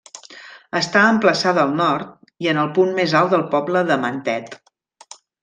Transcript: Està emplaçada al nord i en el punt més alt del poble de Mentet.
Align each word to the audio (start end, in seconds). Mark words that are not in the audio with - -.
Està 0.77 1.03
emplaçada 1.15 1.61
al 1.65 1.75
nord 1.81 2.31
i 2.47 2.49
en 2.55 2.63
el 2.63 2.73
punt 2.79 2.97
més 3.01 3.15
alt 3.21 3.31
del 3.35 3.45
poble 3.53 3.85
de 3.93 4.01
Mentet. 4.07 4.59